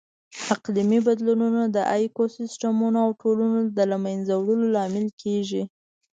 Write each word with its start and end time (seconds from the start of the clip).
اقلیمي 0.55 0.99
بدلونونه 1.07 1.61
د 1.75 1.77
ایکوسیسټمونو 1.95 2.97
او 3.05 3.09
ټولنو 3.21 3.59
د 3.77 3.79
لهمنځه 3.91 4.33
وړلو 4.37 4.67
لامل 4.75 5.05
ګرځي. 5.21 5.63